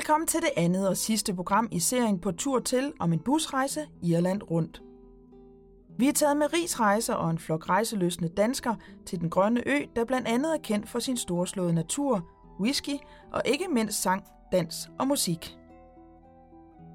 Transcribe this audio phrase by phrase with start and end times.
[0.00, 3.88] Velkommen til det andet og sidste program i serien på tur til om en busrejse
[4.02, 4.82] Irland rundt.
[5.98, 8.76] Vi er taget med rigsrejser og en flok rejseløsende danskere
[9.06, 12.96] til den grønne ø, der blandt andet er kendt for sin storslåede natur, whisky
[13.32, 15.58] og ikke mindst sang, dans og musik.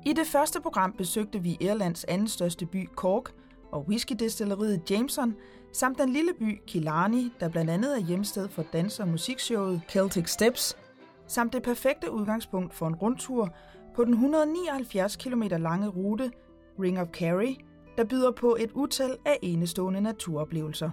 [0.06, 3.32] I det første program besøgte vi Irlands anden største by Cork
[3.72, 5.36] og whiskydestilleriet Jameson,
[5.74, 10.30] samt den lille by Killarney, der blandt andet er hjemsted for dans- og musikshowet Celtic
[10.30, 10.78] Steps,
[11.28, 13.50] samt det perfekte udgangspunkt for en rundtur
[13.96, 16.32] på den 179 km lange rute
[16.80, 17.56] Ring of Kerry,
[17.98, 20.90] der byder på et utal af enestående naturoplevelser.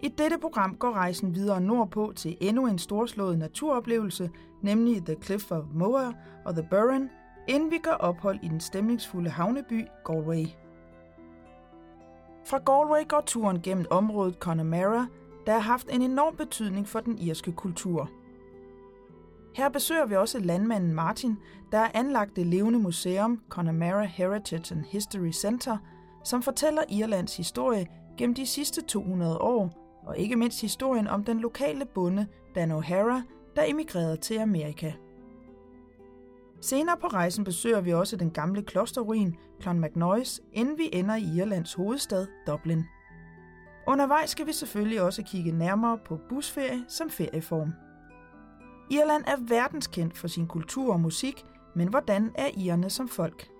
[0.00, 4.30] I dette program går rejsen videre nordpå til endnu en storslået naturoplevelse,
[4.62, 6.12] nemlig The Cliff of Moher
[6.44, 7.10] og The Burren,
[7.48, 10.46] inden vi gør ophold i den stemningsfulde havneby Galway.
[12.44, 15.06] Fra Galway går turen gennem området Connemara,
[15.46, 18.10] der har haft en enorm betydning for den irske kultur–
[19.54, 21.36] her besøger vi også landmanden Martin,
[21.72, 25.78] der er anlagt det levende museum Connemara Heritage and History Center,
[26.24, 27.86] som fortæller Irlands historie
[28.18, 29.70] gennem de sidste 200 år,
[30.06, 33.22] og ikke mindst historien om den lokale bonde Dan O'Hara,
[33.56, 34.92] der emigrerede til Amerika.
[36.60, 41.74] Senere på rejsen besøger vi også den gamle klosterruin Clonmacnoise, inden vi ender i Irlands
[41.74, 42.84] hovedstad Dublin.
[43.86, 47.72] Undervejs skal vi selvfølgelig også kigge nærmere på busferie som ferieform.
[48.90, 51.44] Irland er verdenskendt for sin kultur og musik,
[51.74, 53.52] men hvordan er irerne som folk?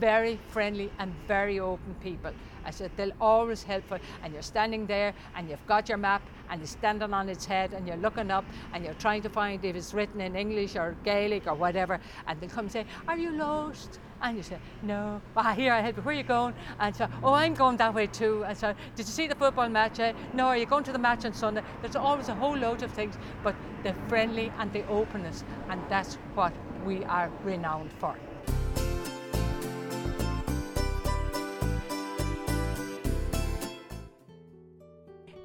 [0.00, 2.32] very friendly and very open people.
[2.68, 3.84] I said they'll always help
[4.22, 7.72] and you're standing there and you've got your map and it's standing on its head
[7.72, 8.44] and you're looking up
[8.74, 12.38] and you're trying to find if it's written in English or Gaelic or whatever and
[12.38, 14.00] they'll come and say, Are you lost?
[14.20, 15.22] And you say, No.
[15.34, 16.02] Well, here I help you.
[16.02, 16.54] Where are you going?
[16.78, 18.44] And so, Oh, I'm going that way too.
[18.44, 19.98] And so, Did you see the football match?
[19.98, 21.62] Uh, no, are you going to the match on Sunday?
[21.80, 26.18] There's always a whole load of things, but the friendly and the openness, and that's
[26.34, 28.20] what we are renowned for.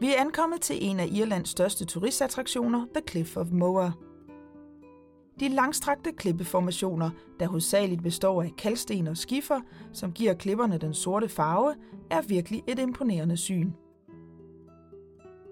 [0.03, 3.91] Vi er ankommet til en af Irlands største turistattraktioner, The Cliff of Moher.
[5.39, 7.09] De langstrakte klippeformationer,
[7.39, 9.59] der hovedsageligt består af kalksten og skifer,
[9.93, 11.75] som giver klipperne den sorte farve,
[12.09, 13.71] er virkelig et imponerende syn.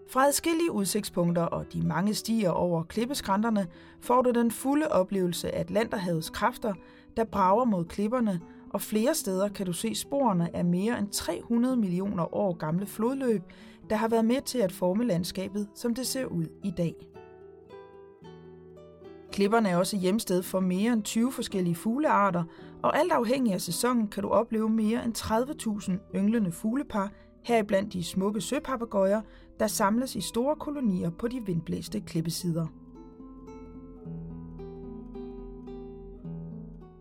[0.09, 3.67] Fra adskillige udsigtspunkter og de mange stier over klippeskrænterne
[4.01, 6.73] får du den fulde oplevelse af Atlanterhavets kræfter,
[7.17, 11.77] der brager mod klipperne, og flere steder kan du se sporene af mere end 300
[11.77, 13.41] millioner år gamle flodløb,
[13.91, 16.95] der har været med til at forme landskabet, som det ser ud i dag.
[19.31, 22.43] Klipperne er også hjemsted for mere end 20 forskellige fuglearter,
[22.83, 27.11] og alt afhængig af sæsonen kan du opleve mere end 30.000 ynglende fuglepar,
[27.43, 29.21] heriblandt de smukke søpapagøjer,
[29.59, 32.67] der samles i store kolonier på de vindblæste klippesider.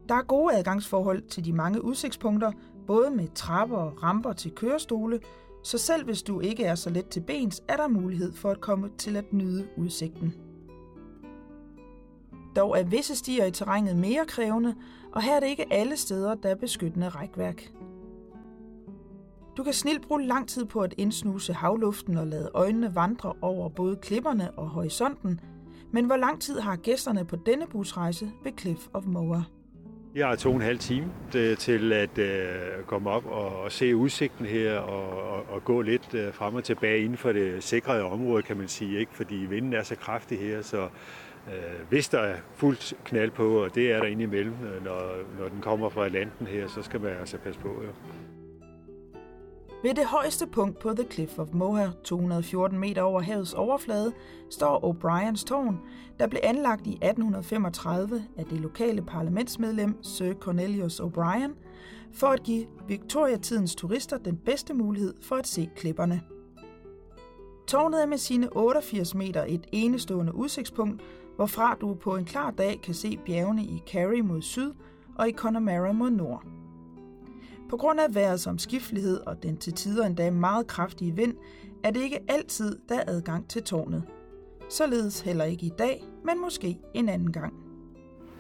[0.09, 2.53] Der er gode adgangsforhold til de mange udsigtspunkter,
[2.87, 5.21] både med trapper og ramper til kørestole,
[5.63, 8.61] så selv hvis du ikke er så let til bens, er der mulighed for at
[8.61, 10.35] komme til at nyde udsigten.
[12.57, 14.75] Dog er visse stier i terrænet mere krævende,
[15.13, 17.73] og her er det ikke alle steder, der er beskyttende rækværk.
[19.57, 23.69] Du kan snilt bruge lang tid på at indsnuse havluften og lade øjnene vandre over
[23.69, 25.41] både klipperne og horisonten,
[25.93, 29.60] men hvor lang tid har gæsterne på denne busrejse ved Cliff of Moher?
[30.15, 31.07] Jeg har to og en halv time
[31.37, 36.35] øh, til at øh, komme op og, se udsigten her og, og, gå lidt øh,
[36.35, 39.13] frem og tilbage inden for det sikrede område, kan man sige, ikke?
[39.15, 40.89] fordi vinden er så kraftig her, så
[41.89, 44.55] hvis der er fuldt knald på, og det er der indimellem,
[44.85, 45.01] når,
[45.39, 47.83] når den kommer fra landen her, så skal man altså passe på.
[47.83, 48.40] Ja.
[49.83, 54.13] Ved det højeste punkt på The Cliff of Moher, 214 meter over havets overflade,
[54.51, 55.81] står O'Briens tårn,
[56.19, 61.51] der blev anlagt i 1835 af det lokale parlamentsmedlem Sir Cornelius O'Brien,
[62.13, 66.23] for at give Victoria-tidens turister den bedste mulighed for at se klipperne.
[67.67, 71.03] Tårnet er med sine 88 meter et enestående udsigtspunkt,
[71.37, 74.73] hvorfra du på en klar dag kan se bjergene i Kerry mod syd
[75.19, 76.45] og i Connemara mod nord.
[77.71, 81.35] På grund af vejrets omskiftelighed og den til tider endda meget kraftige vind,
[81.85, 84.03] er det ikke altid, der er adgang til tårnet.
[84.71, 87.55] Således heller ikke i dag, men måske en anden gang.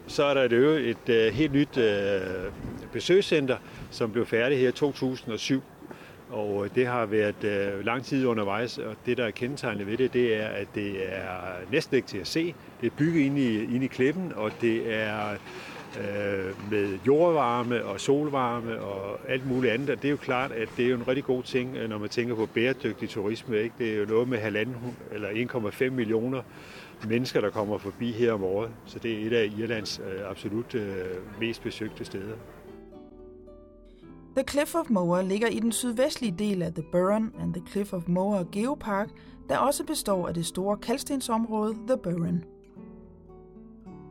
[0.06, 2.20] Så er der et, et, et helt nyt øh,
[2.92, 3.56] besøgscenter,
[3.90, 5.62] som blev færdigt her i 2007.
[6.30, 10.12] Og øh, det har været lang tid undervejs, og det, der er kendetegnet ved det,
[10.12, 11.30] det er, at det er
[11.72, 12.54] næsten ikke til at se.
[12.80, 15.36] Det er bygget ind i, ind i klippen, og det er
[15.98, 19.90] øh, med jordvarme og solvarme og alt muligt andet.
[19.90, 21.98] Og det er jo klart, at det er jo en rigtig god ting, øh, når
[21.98, 23.56] man tænker på bæredygtig turisme.
[23.56, 23.74] Ikke?
[23.78, 24.76] Det er jo noget med halvanden
[25.12, 26.42] eller 1,5 millioner
[27.08, 28.70] mennesker, der kommer forbi her om året.
[28.86, 31.04] Så det er et af Irlands øh, absolut øh,
[31.40, 32.36] mest besøgte steder.
[34.36, 37.92] The Cliff of Moher ligger i den sydvestlige del af The Burren and the Cliff
[37.92, 39.08] of Moher Geopark,
[39.48, 42.44] der også består af det store kalkstensområde The Burren.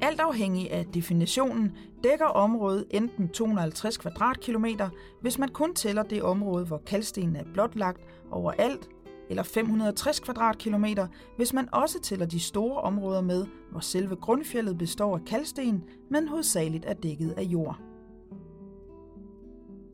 [0.02, 1.72] Alt afhængig af definitionen
[2.04, 4.90] dækker området enten 250 kvadratkilometer,
[5.22, 8.02] hvis man kun tæller det område, hvor kalkstenen er blotlagt
[8.32, 8.90] overalt,
[9.30, 11.08] eller 560 kvadratkilometer,
[11.38, 16.28] hvis man også tæller de store områder med, hvor selve grundfjellet består af kalksten, men
[16.28, 17.80] hovedsageligt er dækket af jord.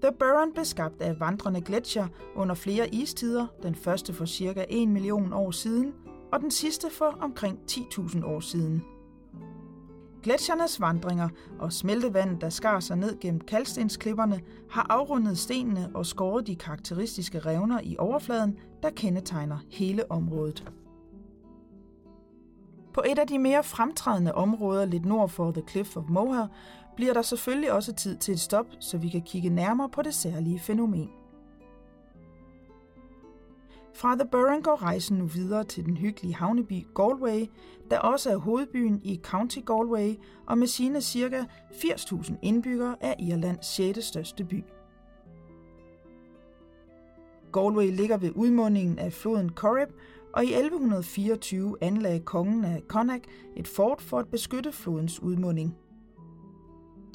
[0.02, 4.88] The Burren blev skabt af vandrende gletsjer under flere istider, den første for cirka 1
[4.88, 5.94] million år siden,
[6.34, 8.84] og den sidste for omkring 10.000 år siden.
[10.26, 11.30] Gletsjernes vandringer
[11.60, 17.40] og smeltevandet, der skar sig ned gennem kalkstensklipperne, har afrundet stenene og skåret de karakteristiske
[17.40, 20.72] revner i overfladen, der kendetegner hele området.
[22.94, 26.48] På et af de mere fremtrædende områder lidt nord for The Cliff of Moher
[26.96, 30.14] bliver der selvfølgelig også tid til et stop, så vi kan kigge nærmere på det
[30.14, 31.10] særlige fænomen.
[33.96, 37.46] Fra The Burren går rejsen nu videre til den hyggelige havneby Galway,
[37.92, 40.14] der også er hovedbyen i County Galway,
[40.46, 41.46] og med sine ca.
[41.72, 44.06] 80.000 indbyggere er Irlands 6.
[44.06, 44.64] største by.
[47.54, 49.90] Galway ligger ved udmundingen af floden Corrib,
[50.34, 53.26] og i 1124 anlagde kongen af Connacht
[53.56, 55.78] et fort for at beskytte flodens udmunding.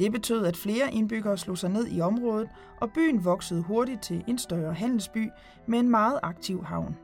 [0.00, 2.48] Det betød, at flere indbyggere slog sig ned i området,
[2.80, 5.28] og byen voksede hurtigt til en større handelsby
[5.66, 6.96] med en meget aktiv havn.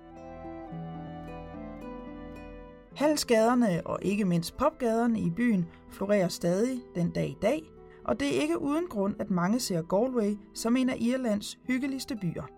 [2.95, 7.63] Handelsgaderne og ikke mindst popgaderne i byen florerer stadig den dag i dag,
[8.05, 12.17] og det er ikke uden grund, at mange ser Galway som en af Irlands hyggeligste
[12.17, 12.56] byer.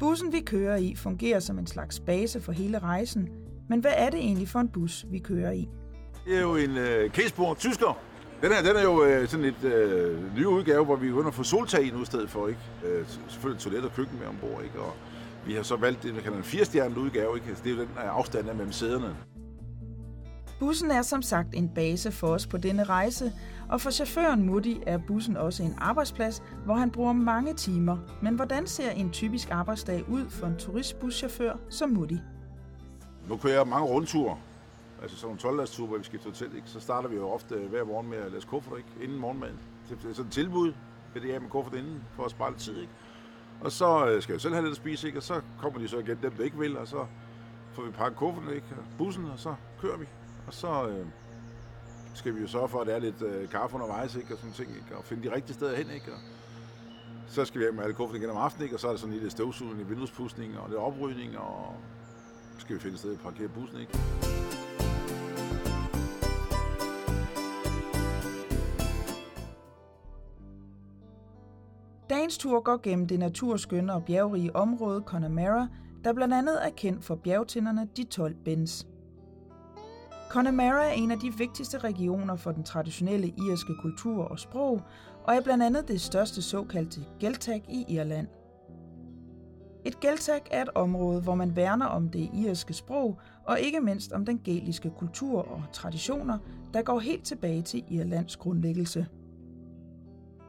[0.00, 3.28] Bussen, vi kører i, fungerer som en slags base for hele rejsen.
[3.68, 5.68] Men hvad er det egentlig for en bus, vi kører i?
[6.26, 7.98] Det er jo en øh, Caseport Tysker.
[8.42, 11.34] Den her den er jo øh, sådan et øh, ny udgave, hvor vi begynder at
[11.34, 12.48] få soltag i nu i stedet for.
[12.48, 12.60] Ikke?
[12.84, 14.62] Øh, selvfølgelig toilet og køkken med ombord.
[14.62, 14.78] Ikke?
[14.80, 14.92] Og
[15.46, 17.36] vi har så valgt det, vi kalder en firestjernet udgave.
[17.36, 17.48] Ikke?
[17.48, 19.16] Altså, det er jo den afstand mellem sæderne.
[20.60, 23.32] Bussen er som sagt en base for os på denne rejse,
[23.70, 27.96] og for chaufføren Mutti er bussen også en arbejdsplads, hvor han bruger mange timer.
[28.22, 32.18] Men hvordan ser en typisk arbejdsdag ud for en turistbuschauffør som Mutti?
[33.28, 34.38] Nu kører jeg mange rundture,
[35.02, 36.68] altså sådan en 12 hvor vi skifter hotel, ikke?
[36.68, 39.04] så starter vi jo ofte hver morgen med at læse kuffert, ikke?
[39.04, 39.58] inden morgenmaden.
[39.88, 40.72] Det er sådan et tilbud,
[41.14, 42.80] ved det af med kuffert inden, for at spare lidt tid.
[42.80, 42.92] Ikke?
[43.60, 45.18] Og så øh, skal jeg selv have lidt at spise, ikke?
[45.18, 47.06] og så kommer de så igen, dem der ikke vil, og så
[47.72, 48.66] får vi pakket kufferten, ikke?
[48.98, 50.06] bussen, og så kører vi.
[50.46, 51.06] Og så øh,
[52.14, 54.34] skal vi jo sørge for, at der er lidt øh, kaffe undervejs, ikke?
[54.34, 54.96] og sådan ting, ikke?
[54.96, 55.90] og finde de rigtige steder hen.
[55.90, 56.12] Ikke?
[56.12, 56.18] Og
[57.28, 58.76] så skal vi have med alle kufferten igen om aftenen, ikke?
[58.76, 61.74] og så er der sådan lidt støvsugning, vinduespudsning og lidt oprydning, og
[62.54, 63.80] så skal vi finde et sted at parkere bussen.
[63.80, 63.98] Ikke?
[72.10, 75.68] Dagens tur går gennem det naturskønne og bjergrige område Connemara,
[76.04, 78.86] der blandt andet er kendt for bjergtinderne de 12 Bens.
[80.30, 84.82] Connemara er en af de vigtigste regioner for den traditionelle irske kultur og sprog,
[85.24, 88.26] og er blandt andet det største såkaldte Geltag i Irland.
[89.84, 94.12] Et Geltag er et område, hvor man værner om det irske sprog, og ikke mindst
[94.12, 96.38] om den gæliske kultur og traditioner,
[96.74, 99.06] der går helt tilbage til Irlands grundlæggelse.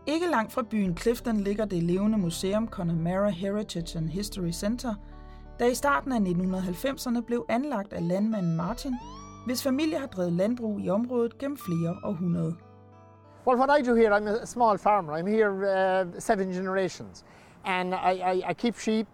[0.08, 4.96] Ikke langt fra byen Clifton ligger det levende museum Connemara Heritage and History Center,
[5.60, 8.94] der i starten af 1990'erne blev anlagt af landmanden Martin
[9.46, 12.54] hvis familie har drevet landbrug i området gennem flere århundreder.
[13.46, 15.14] Well, what I do here, I'm a small farmer.
[15.14, 17.26] I'm here uh, seven generations.
[17.66, 19.08] And I, I, I keep sheep,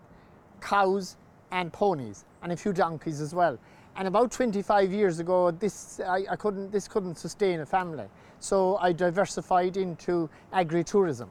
[0.61, 1.17] cows,
[1.51, 3.57] and ponies, and a few donkeys as well.
[3.95, 8.07] And about 25 years ago, this, I, I couldn't, this couldn't sustain a family.
[8.39, 11.29] So I diversified into agri-tourism.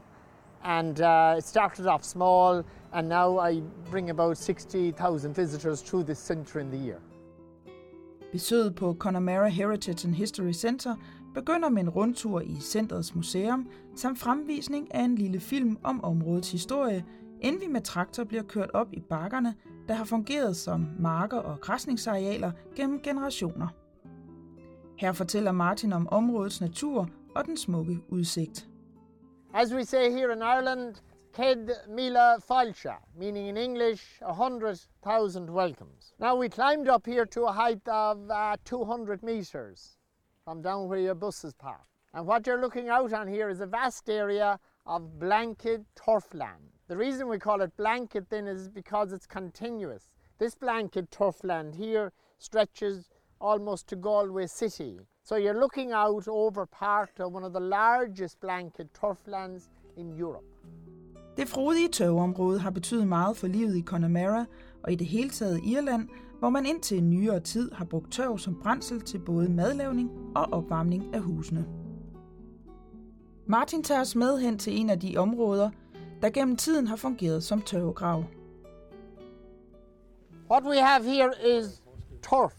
[0.64, 3.60] And uh, it started off small, and now I
[3.90, 7.00] bring about 60,000 visitors through this centre in the year.
[8.32, 10.96] Besøget på Connemara Heritage and History Center
[11.34, 16.52] begynder med en rundtur i centrets museum, samt fremvisning af en lille film om områdets
[16.52, 17.04] historie,
[17.40, 19.54] inden vi med traktor bliver kørt op i bakkerne,
[19.88, 23.68] der har fungeret som marker og græsningsarealer gennem generationer.
[24.98, 28.68] Her fortæller Martin om områdets natur og den smukke udsigt.
[29.54, 30.94] As we say here in Ireland,
[31.36, 36.14] Ked Mila Falcha, meaning in English, a 100,000 welcomes.
[36.18, 39.98] Now we climbed up here to a height of uh, 200 metres
[40.46, 41.84] from down where your buses park.
[42.14, 46.70] And what you're looking out on here is a vast area of blanket turf land.
[46.88, 50.08] The reason we call it blanket then is because it's continuous.
[50.38, 53.10] This blanket turf land here stretches
[53.42, 55.00] almost to Galway City.
[55.22, 60.16] So you're looking out over part of one of the largest blanket turf lands in
[60.16, 60.44] Europe.
[61.36, 64.44] Det frodige tørveområde har betydet meget for livet i Connemara
[64.82, 68.38] og i det hele taget Irland, hvor man indtil en nyere tid har brugt tørv
[68.38, 71.66] som brændsel til både madlavning og opvarmning af husene.
[73.46, 75.70] Martin tager os med hen til en af de områder,
[76.22, 78.24] der gennem tiden har fungeret som tørvegrav.
[80.50, 81.82] What we have here is
[82.22, 82.54] turf.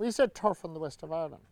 [0.00, 1.42] We said turf in the west of Ireland.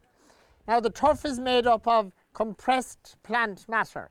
[0.66, 4.08] Now the turf is made up of compressed plant matter.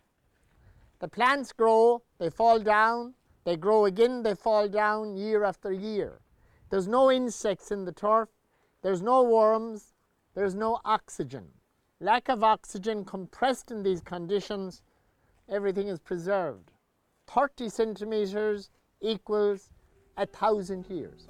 [1.02, 6.22] The plants grow, they fall down, they grow again, they fall down year after year.
[6.70, 8.30] There's no insects in the turf,
[8.84, 9.96] there's no worms,
[10.36, 11.46] there's no oxygen.
[12.00, 14.84] Lack of oxygen compressed in these conditions,
[15.50, 16.72] everything is preserved.
[17.28, 18.70] 30 centimeters
[19.02, 19.70] equals
[20.18, 21.28] a thousand years.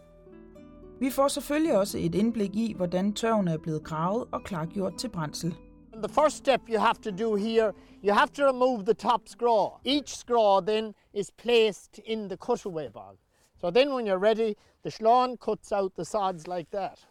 [1.00, 5.10] Vi får selvfølgelig også et indblik i, hvordan tørven er blevet gravet og klargjort til
[5.10, 5.56] brændsel.
[6.02, 9.78] The first step you have to do here, you have to remove the top scraw.
[9.84, 13.18] Each scraw then is placed in the cutaway bog.
[13.60, 17.02] So then when you're ready, the schlon cuts out the sods like that.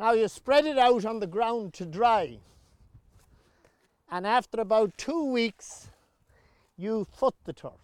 [0.00, 2.38] Now you spread it out on the ground to dry.
[4.10, 5.88] And after about two weeks,
[6.76, 7.78] you foot the turf.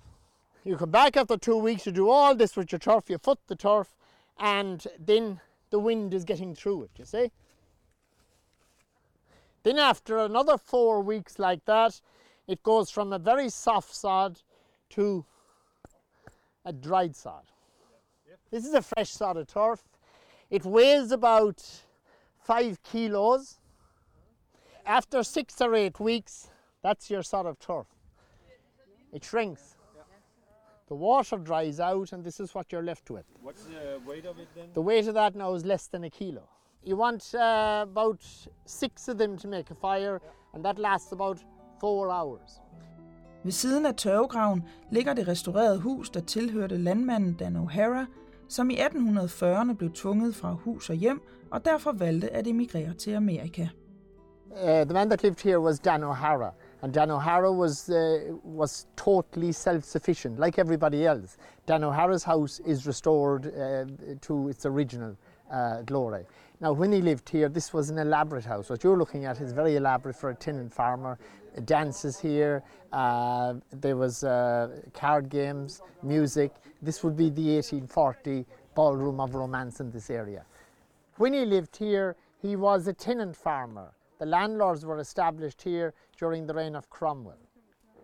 [0.65, 3.39] You come back after two weeks, you do all this with your turf, you foot
[3.47, 3.95] the turf,
[4.41, 5.41] and then
[5.71, 7.31] the wind is getting through it, you see?
[9.63, 12.01] Then after another four weeks like that,
[12.49, 14.41] it goes from a very soft sod
[14.91, 15.25] to
[16.65, 17.45] a dried sod.
[18.51, 19.83] This is a fresh sod of turf.
[20.51, 21.65] It weighs about
[22.45, 23.59] five kilos.
[24.85, 26.51] After six or eight weeks,
[26.83, 27.87] that's your sod of turf.
[29.13, 29.77] It shrinks.
[30.89, 33.25] The water dries out, and this is what you're left with.
[33.41, 34.69] What's the weight of it then?
[34.75, 36.49] The weight of that now is less than a kilo.
[36.85, 38.25] You want uh, about
[38.67, 40.21] six of them to make a fire,
[40.55, 41.39] and that lasts about
[41.81, 42.61] four hours.
[43.45, 48.07] Ved siden af tørvegraven ligger det restaurerede hus, der tilhørte landmanden Dan O'Hara,
[48.49, 53.15] som i 1840'erne blev tvunget fra hus og hjem, og derfor valgte at emigrere til
[53.15, 53.69] Amerika.
[54.51, 56.51] Uh, the man that lived here was Dan O'Hara,
[56.83, 61.37] and Dan O'Hara was uh, was totally self-sufficient, like everybody else.
[61.69, 63.87] Dan O'Hara's house is restored uh,
[64.21, 65.17] to its original
[65.51, 66.25] uh, glory.
[66.63, 68.71] Now, when he lived here, this was an elaborate house.
[68.71, 71.19] What you're looking at is very elaborate for a tenant farmer.
[71.65, 76.53] Dances here, uh, there was uh, card games, music.
[76.81, 80.45] This would be the 1840 ballroom of romance in this area.
[81.17, 83.93] When he lived here, he was a tenant farmer.
[84.21, 87.43] The landlords were established here during the reign of Cromwell.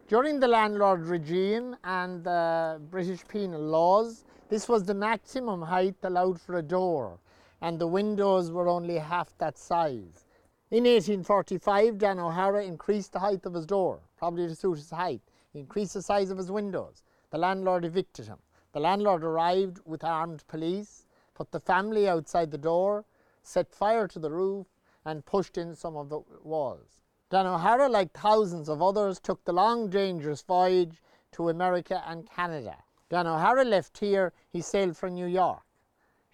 [0.09, 6.41] During the landlord regime and the British penal laws, this was the maximum height allowed
[6.41, 7.21] for a door,
[7.61, 10.27] and the windows were only half that size.
[10.71, 15.23] In 1845, Dan O'Hara increased the height of his door, probably to suit his height.
[15.53, 17.03] He increased the size of his windows.
[17.31, 18.39] The landlord evicted him.
[18.73, 23.07] The landlord arrived with armed police, put the family outside the door,
[23.43, 24.67] set fire to the roof,
[25.05, 27.01] and pushed in some of the walls.
[27.31, 32.77] Dan O'Hara, like thousands of others, took the long, dangerous voyage to America and Canada.
[33.09, 35.63] Dan O'Hara left here, he sailed for New York.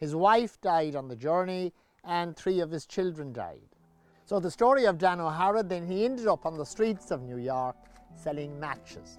[0.05, 1.73] His wife died on the journey,
[2.05, 3.69] and three of his children died.
[4.27, 7.39] So, the story of Dan O'Hara, then he ended up on the streets of New
[7.39, 7.77] York
[8.17, 9.19] selling matches.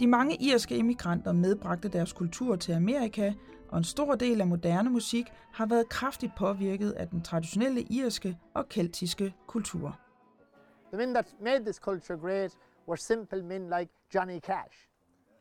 [0.00, 3.32] De mange irske immigranter medbragte deres kultur til Amerika,
[3.68, 8.38] og en stor del af moderne musik har været kraftigt påvirket af den traditionelle irske
[8.54, 9.98] og keltiske kultur.
[10.92, 12.56] The men that made this culture great
[12.88, 14.88] were simple men like Johnny Cash.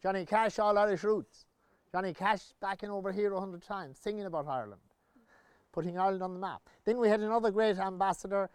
[0.03, 1.46] Johnny Cash, all Irish roots.
[1.91, 4.81] Johnny Cash backing over here a hundred times, singing about Ireland,
[5.71, 6.61] putting Ireland on the map.
[6.85, 8.49] Then we had another great ambassador,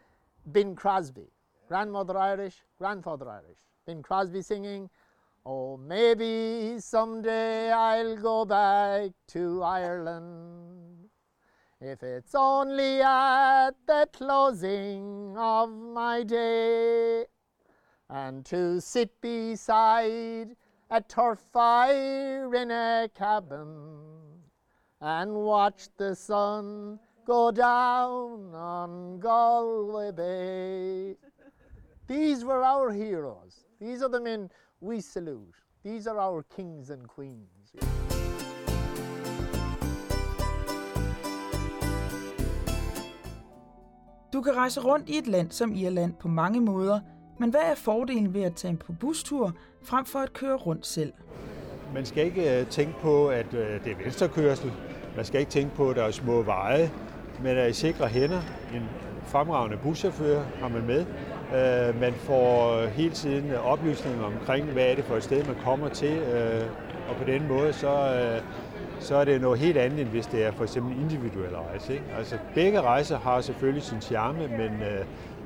[0.50, 1.30] Bing Crosby.
[1.68, 3.58] Grandmother Irish, grandfather Irish.
[3.86, 4.90] Bing Crosby singing,
[5.44, 11.08] Oh, maybe someday I'll go back to Ireland.
[11.80, 17.24] If it's only at the closing of my day,
[18.08, 20.54] and to sit beside
[20.94, 23.66] a turf fire in a cabin
[25.00, 31.16] and watch the sun go down on Galway Bay.
[32.06, 33.64] These were our heroes.
[33.80, 35.54] These are the men we salute.
[35.82, 37.72] These are our kings and queens.
[44.32, 47.00] Du kan rejse rundt i et land som Irland på mange måder,
[47.42, 49.52] Men hvad er fordelen ved at tage på bustur
[49.84, 51.12] frem for at køre rundt selv?
[51.94, 54.72] Man skal ikke øh, tænke på, at øh, det er venstrekørsel.
[55.16, 56.90] Man skal ikke tænke på, at der er små veje.
[57.42, 58.40] Men er i sikre hænder.
[58.74, 58.82] En
[59.26, 61.00] fremragende buschauffør har man med.
[61.54, 65.88] Øh, man får hele tiden oplysninger omkring, hvad er det for et sted, man kommer
[65.88, 66.22] til.
[67.08, 68.20] Og på den måde, så,
[69.00, 71.92] så er det noget helt andet, end hvis det er for eksempel individuel rejse.
[71.92, 72.04] Ikke?
[72.18, 74.70] Altså, begge rejser har selvfølgelig sin charme, men,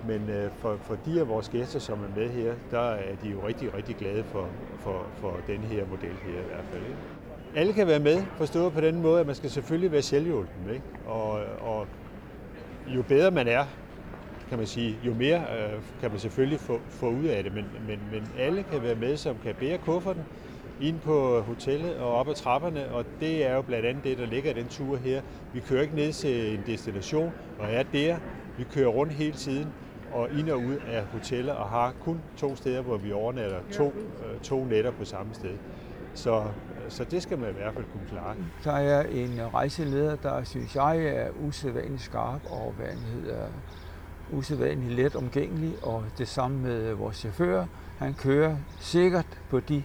[0.06, 3.28] men øh, for, for de af vores gæster, som er med her, der er de
[3.28, 4.48] jo rigtig, rigtig glade for,
[4.78, 6.82] for, for den her model her i hvert fald.
[6.82, 6.98] Ikke?
[7.54, 10.70] Alle kan være med, forstået på den måde, at man skal selvfølgelig være selvhjulpen.
[10.70, 10.84] Ikke?
[11.06, 11.86] Og, og
[12.86, 13.64] jo bedre man er,
[14.48, 17.54] kan man sige, jo mere øh, kan man selvfølgelig få, få ud af det.
[17.54, 20.22] Men, men, men alle kan være med, som kan bære kufferten
[20.80, 24.26] ind på hotellet og op ad trapperne, og det er jo blandt andet det, der
[24.26, 25.22] ligger i den tur her.
[25.52, 28.16] Vi kører ikke ned til en destination og er der.
[28.58, 29.66] Vi kører rundt hele tiden
[30.12, 33.86] og ind og ud af hoteller og har kun to steder, hvor vi overnatter to,
[33.86, 35.54] øh, to nætter på samme sted.
[36.14, 36.44] Så,
[36.88, 38.36] så det skal man i hvert fald kunne klare.
[38.64, 43.46] Der er en rejseleder, der synes jeg er usædvanligt skarp og hvad hedder
[44.32, 47.64] usædvanligt let omgængelig, og det samme med vores chauffør.
[47.98, 49.82] Han kører sikkert på de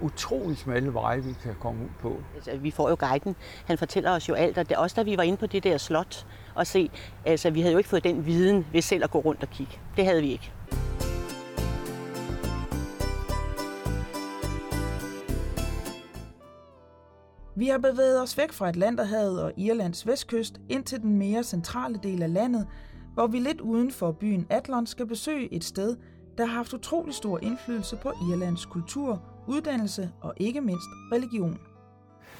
[0.00, 2.16] utrolig smalle veje, vi kan komme ud på.
[2.34, 3.36] Altså, vi får jo guiden.
[3.64, 5.78] Han fortæller os jo alt, og det også da vi var inde på det der
[5.78, 6.90] slot og se,
[7.24, 9.78] altså vi havde jo ikke fået den viden ved selv at gå rundt og kigge.
[9.96, 10.52] Det havde vi ikke.
[17.56, 22.00] Vi har bevæget os væk fra Atlanterhavet og Irlands vestkyst ind til den mere centrale
[22.02, 22.66] del af landet,
[23.14, 25.96] hvor vi lidt uden for byen Atlon skal besøge et sted,
[26.38, 31.58] der har haft utrolig stor indflydelse på Irlands kultur, uddannelse og ikke mindst religion.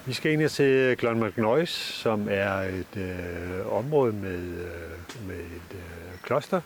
[0.07, 6.19] Vi skal ind til Clonmacnoise, som er et øh, område med, øh, med et øh,
[6.23, 6.61] kloster,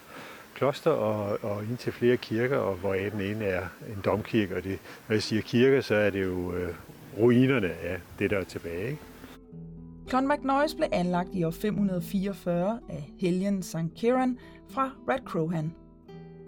[0.54, 4.56] kloster og, og ind til flere kirker, og hvor den ene er en domkirke.
[4.56, 6.74] Og det, når jeg siger kirker, så er det jo øh,
[7.18, 8.86] ruinerne af det, der er tilbage.
[8.86, 8.98] Ikke?
[10.08, 13.76] Clonmacnoise blev anlagt i år 544 af helgen St.
[13.96, 14.38] Kieran
[14.70, 15.74] fra Radcrohan.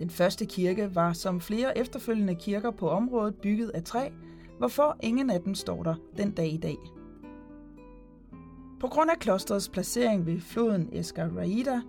[0.01, 4.09] Den første kirke var som flere efterfølgende kirker på området bygget af træ,
[4.59, 6.77] hvorfor ingen af dem står der den dag i dag.
[8.81, 11.81] På grund af klosterets placering ved floden Escaraida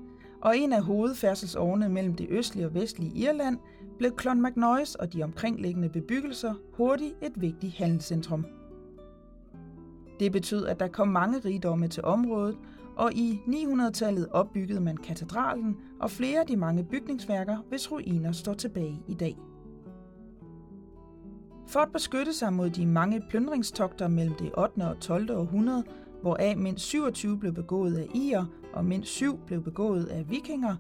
[0.42, 3.58] og en af hovedfærdselsårene mellem det østlige og vestlige Irland,
[3.98, 8.46] blev Clonmacnoise og de omkringliggende bebyggelser hurtigt et vigtigt handelscentrum.
[10.20, 12.58] Det betød, at der kom mange rigdomme til området,
[13.02, 18.54] og i 900-tallet opbyggede man katedralen og flere af de mange bygningsværker, hvis ruiner står
[18.54, 19.38] tilbage i dag.
[21.68, 24.88] For at beskytte sig mod de mange plyndringstogter mellem det 8.
[24.90, 25.32] og 12.
[25.32, 25.84] århundrede,
[26.22, 30.76] hvoraf mindst 27 blev begået af ier og mindst 7 blev begået af vikinger,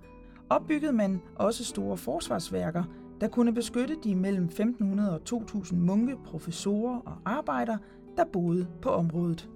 [0.49, 2.83] opbyggede man også store forsvarsværker,
[3.21, 7.77] der kunne beskytte de mellem 1500 og 2000 munke, professorer og arbejdere,
[8.17, 9.49] der boede på området.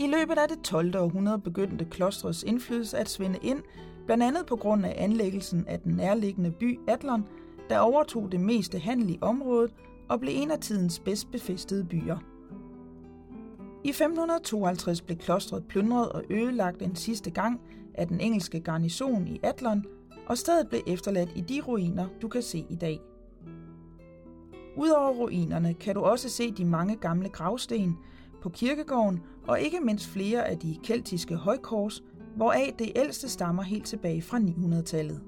[0.00, 0.96] I løbet af det 12.
[0.96, 3.62] århundrede begyndte klostrets indflydelse at svinde ind,
[4.06, 7.28] blandt andet på grund af anlæggelsen af den nærliggende by Adlon,
[7.70, 9.74] der overtog det meste handel i området
[10.08, 12.18] og blev en af tidens bedst befæstede byer.
[13.84, 17.60] I 1552 blev klostret plyndret og ødelagt en sidste gang
[17.94, 19.84] af den engelske garnison i Adlon,
[20.26, 23.00] og stedet blev efterladt i de ruiner, du kan se i dag.
[24.76, 27.98] Udover ruinerne kan du også se de mange gamle gravsten
[28.42, 32.02] på kirkegården og ikke mindst flere af de keltiske højkors,
[32.36, 35.20] hvoraf det ældste stammer helt tilbage fra 900-tallet.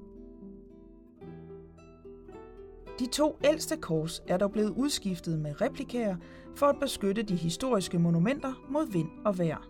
[2.98, 6.16] De to ældste kors er dog blevet udskiftet med replikaer
[6.57, 9.68] for at beskytte de historiske monumenter mod vind og vejr.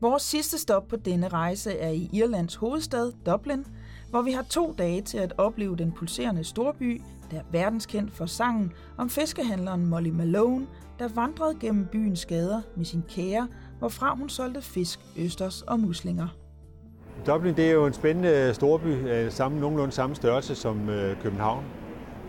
[0.00, 3.64] Vores sidste stop på denne rejse er i Irlands hovedstad, Dublin,
[4.14, 7.00] hvor vi har to dage til at opleve den pulserende storby,
[7.30, 10.66] der er verdenskendt for sangen om fiskehandleren Molly Malone,
[10.98, 13.48] der vandrede gennem byens gader med sin kære,
[13.78, 16.28] hvorfra hun solgte fisk, østers og muslinger.
[17.26, 21.22] Dublin det er jo en spændende øh, storby, øh, samme, nogenlunde samme størrelse som øh,
[21.22, 21.64] København.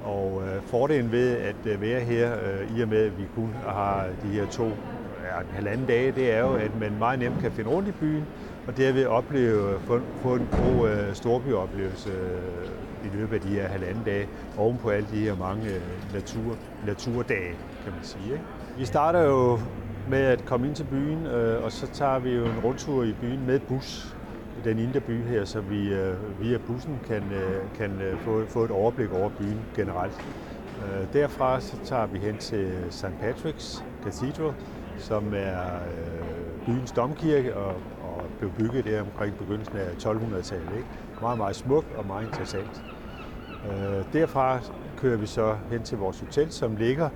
[0.03, 2.35] Og fordelen ved at være her,
[2.77, 6.39] i og med at vi kun har de her to ja, halvanden dage, det er
[6.39, 8.23] jo, at man meget nemt kan finde rundt i byen,
[8.67, 13.67] og derved opleve, få, få en god øh, storbyoplevelse øh, i løbet af de her
[13.67, 18.25] halvanden dage, oven på alle de her mange øh, natur, naturdage, kan man sige.
[18.25, 18.43] Ikke?
[18.77, 19.59] Vi starter jo
[20.09, 23.15] med at komme ind til byen, øh, og så tager vi jo en rundtur i
[23.21, 24.15] byen med bus
[24.59, 28.45] i den indre by her, så vi øh, via bussen kan, øh, kan øh, få,
[28.47, 30.25] få et overblik over byen generelt.
[30.77, 33.05] Øh, derfra så tager vi hen til St.
[33.05, 34.53] Patrick's Cathedral,
[34.97, 37.73] som er øh, byens domkirke og
[38.39, 40.71] blev bygget der omkring begyndelsen af 1200-tallet.
[40.75, 40.87] Ikke?
[41.21, 42.83] Meget, meget smuk og meget interessant.
[43.65, 44.59] Øh, derfra
[44.97, 47.09] kører vi så hen til vores hotel, som ligger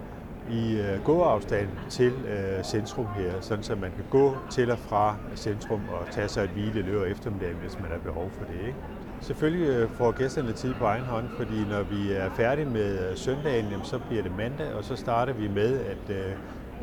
[0.51, 5.15] i øh, gåafstand til øh, centrum her, sådan så man kan gå til og fra
[5.35, 8.67] centrum og tage sig et hvile løb eftermiddag, hvis man har behov for det.
[8.67, 8.77] Ikke?
[9.21, 13.17] Selvfølgelig øh, får gæsterne tid på egen hånd, fordi når vi er færdige med øh,
[13.17, 16.31] søndagen, søndagen, så bliver det mandag, og så starter vi med at, øh,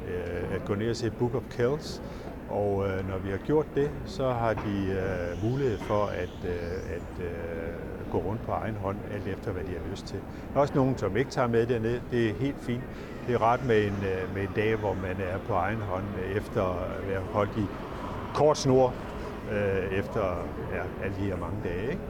[0.09, 2.03] øh at gå ned og se Book of Kells.
[2.51, 6.95] Og øh, når vi har gjort det, så har de øh, mulighed for at, øh,
[6.97, 7.27] at
[8.11, 10.21] gå rundt på egen hånd, alt efter hvad de har lyst til.
[10.53, 12.01] Der er også nogen, som ikke tager med derned.
[12.11, 12.83] Det er helt fint.
[13.27, 13.95] Det er ret med en,
[14.35, 16.05] med en dag, hvor man er på egen hånd,
[16.37, 17.67] efter at være holdt i
[18.35, 18.95] kort snor
[19.93, 21.91] efter ja, alle de her mange dage.
[21.91, 22.03] Ikke?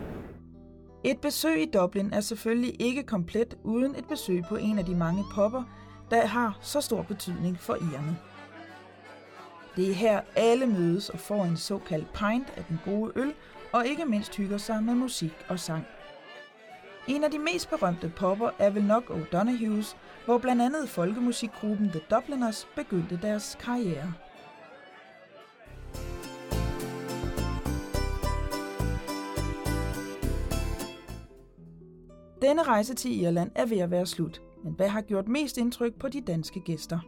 [1.05, 4.95] Et besøg i Dublin er selvfølgelig ikke komplet uden et besøg på en af de
[4.95, 5.63] mange popper,
[6.11, 8.17] der har så stor betydning for irerne.
[9.77, 13.35] Det er her alle mødes og får en såkaldt pint af den gode øl,
[13.73, 15.87] og ikke mindst hygger sig med musik og sang.
[17.09, 22.01] En af de mest berømte popper er vel nok O'Donohue's, hvor blandt andet folkemusikgruppen The
[22.11, 24.13] Dubliners begyndte deres karriere.
[32.43, 35.95] Denne rejse til Irland er ved at være slut, men hvad har gjort mest indtryk
[35.95, 36.99] på de danske gæster?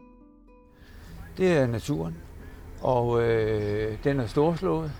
[1.37, 2.15] Det er naturen,
[2.81, 4.91] og øh, den er storslået,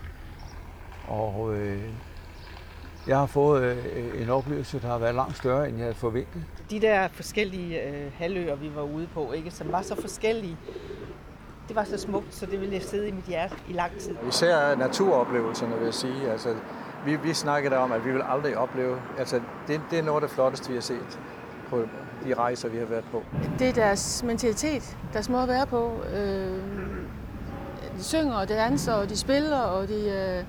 [1.07, 1.81] og øh,
[3.07, 6.43] jeg har fået øh, en oplevelse, der har været langt større, end jeg havde forventet.
[6.69, 10.57] De der forskellige øh, halvøer, vi var ude på, ikke, som var så forskellige,
[11.67, 14.15] det var så smukt, så det ville jeg sidde i mit hjerte i lang tid.
[14.27, 16.31] Især naturoplevelserne, vil jeg sige.
[16.31, 16.55] Altså,
[17.05, 20.27] vi, vi snakkede om, at vi vil aldrig opleve, altså det, det er noget af
[20.27, 21.19] det flotteste, vi har set
[21.69, 21.83] på
[22.23, 23.23] de rejser, vi har været på.
[23.59, 25.91] Det er deres mentalitet, deres måde at være på.
[26.13, 26.78] Øh,
[27.99, 30.09] de synger, og de danser, og de spiller, og de...
[30.09, 30.43] Øh,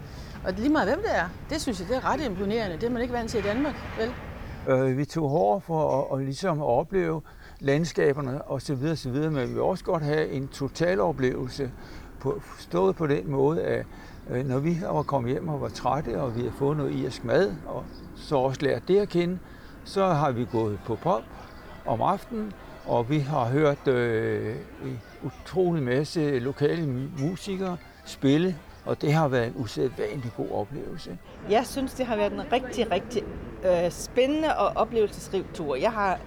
[0.44, 2.76] og lige meget hvem det er, det synes jeg, det er ret imponerende.
[2.76, 4.12] Det er man ikke vant til i Danmark, vel?
[4.68, 7.22] Øh, vi tog hårdt for at, at, ligesom at opleve
[7.60, 11.70] landskaberne og så videre, så videre, men vi vil også godt have en total oplevelse
[12.20, 13.86] på, stået på den måde, at
[14.30, 17.24] Øh, når vi var kommet hjem og var trætte, og vi havde fået noget irsk
[17.24, 17.84] mad, og
[18.16, 19.38] så også lært det at kende,
[19.84, 21.22] så har vi gået på pop
[21.86, 22.52] om aftenen,
[22.86, 26.86] og vi har hørt øh, en utrolig masse lokale
[27.18, 31.18] musikere spille, og det har været en usædvanlig god oplevelse.
[31.50, 33.22] Jeg synes, det har været en rigtig, rigtig
[33.64, 35.76] øh, spændende og oplevelsesrig tur.
[35.76, 36.18] Jeg har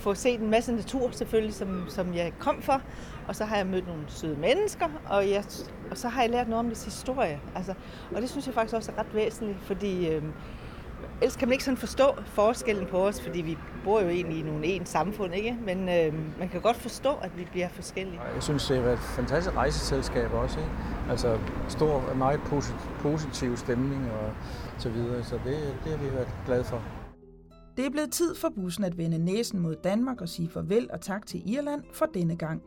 [0.00, 2.80] fået set en masse natur selvfølgelig, som, som jeg kom for,
[3.28, 5.44] og så har jeg mødt nogle søde mennesker, og, jeg,
[5.90, 7.40] og så har jeg lært noget om deres historie.
[7.54, 7.74] Altså,
[8.14, 10.22] og det synes jeg faktisk også er ret væsentligt, fordi øh,
[11.20, 14.42] ellers kan man ikke sådan forstå forskellen på os, fordi vi bor jo egentlig i
[14.42, 15.58] nogle ens samfund, ikke?
[15.66, 18.20] Men øh, man kan godt forstå, at vi bliver forskellige.
[18.34, 20.70] Jeg synes, det har været et fantastisk rejseselskab også, ikke?
[21.10, 22.40] Altså stor, meget
[23.00, 24.32] positiv stemning og
[24.78, 26.82] så videre, så det, det har vi været glade for.
[27.76, 31.00] Det er blevet tid for bussen at vende næsen mod Danmark og sige farvel og
[31.00, 32.62] tak til Irland for denne gang.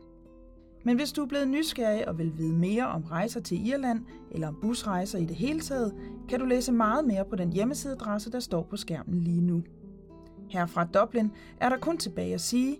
[0.84, 4.48] Men hvis du er blevet nysgerrig og vil vide mere om rejser til Irland eller
[4.48, 5.94] om busrejser i det hele taget,
[6.28, 9.62] kan du læse meget mere på den hjemmesideadresse, der står på skærmen lige nu.
[10.50, 12.78] Her fra Dublin er der kun tilbage at sige,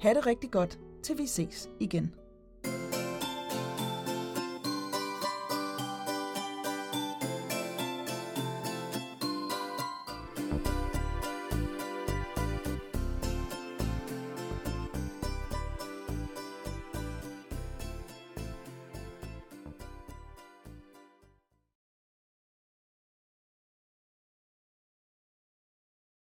[0.00, 2.12] ha' det rigtig godt, til vi ses igen.